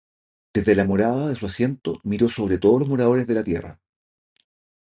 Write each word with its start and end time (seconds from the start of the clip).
Desde 0.51 0.73
la 0.73 0.83
morada 0.85 1.27
de 1.27 1.35
su 1.35 1.45
asiento 1.45 1.99
miró 2.01 2.27
Sobre 2.27 2.57
todos 2.57 2.79
los 2.79 2.89
moradores 2.89 3.27
de 3.27 3.35
la 3.35 3.43
tierra. 3.43 3.79